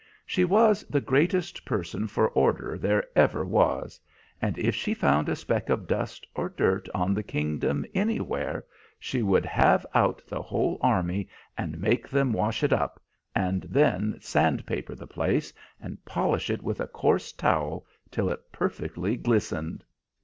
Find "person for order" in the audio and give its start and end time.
1.63-2.75